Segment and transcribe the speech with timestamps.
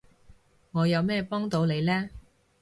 [0.71, 2.09] 我有咩幫到你呢？